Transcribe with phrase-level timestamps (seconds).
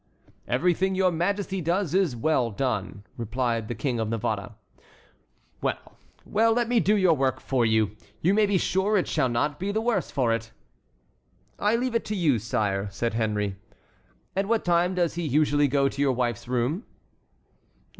[0.47, 4.55] "Everything your Majesty does is well done," replied the King of Navarre.
[5.61, 7.95] "Well, well, let me do your work for you.
[8.19, 10.49] You may be sure it shall not be the worse for it."
[11.59, 13.57] "I leave it to you, sire," said Henry.
[14.35, 16.83] "At what time does he usually go to your wife's room?"